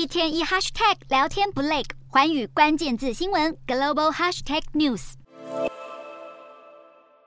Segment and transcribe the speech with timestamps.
[0.00, 5.12] 一天一 hashtag 聊天不累，环宇关键字新闻 global hashtag news。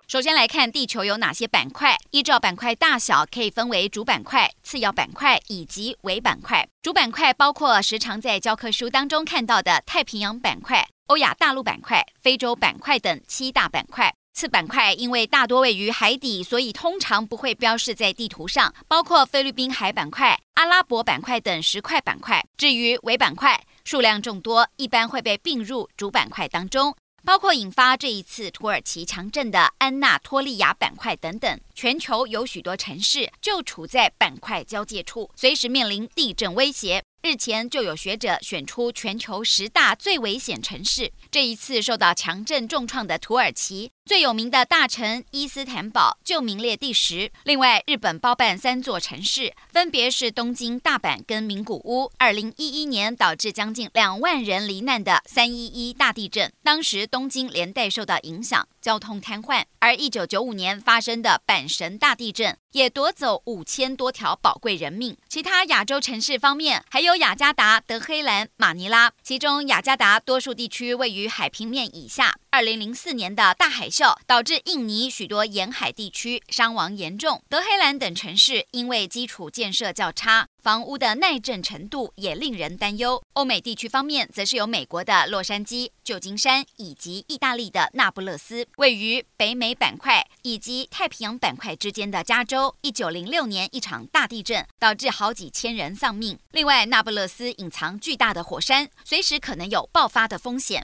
[0.08, 6.67] 首先来看地球有哪些板块，依照板块大小可以分为主板块、次要板块以及微板块。
[6.81, 14.12] 主板块包括时常在教科书当中看到的太平洋板块、欧亚大陆板块、非洲板块等七大板块。
[14.33, 22.41] 次板块因为大多位于海底，所以通常不会标示在地图上，包括菲律宾海板块、阿拉伯板块等十块板块。
[22.55, 26.95] 至于微板块，数量众多，一般会被并入主板块当中。
[27.26, 37.04] 包括引发这一次土耳其强震的安纳托利亚板块等等，全球有许多城市就处在板块交界处，随时面临地震威胁。
[37.26, 43.94] 日前就有学者选出全球十大最危险城市，这一次受到强震重创的土耳其。
[44.05, 47.32] 最有名的大城伊斯坦堡就名列第十。
[47.46, 52.12] 另外，日本包办三座城市，分别是东京、大阪跟名古屋。
[52.18, 59.63] 二零一一年导致将近两万人罹难的三一一大地震，当时东京连带受到影响，交通瘫痪。
[59.79, 65.17] 而一九九五年发生的阪神大地震，也夺走五千多条宝贵人命。
[65.28, 72.36] 其他亚洲城市方面，还有雅加达、德黑兰、马尼拉，其中雅加达多数地区位于海平面以下。
[72.54, 83.20] 二零零四年的大海啸导致印尼许多沿海地区伤亡严重，德黑兰等城市因为基础建设较差，房屋的耐震程度也令人担忧。
[83.34, 88.68] 欧美地区方面，则是有美国的洛杉矶、旧金山以及意大利的那不勒斯。
[88.78, 96.38] 位于北美板块以及太平洋板块之间的加州，一九零六年一场大地震导致好几千人丧命。
[96.52, 100.80] 另外，那不勒斯隐藏巨大的火山，随时可能有爆发的风险。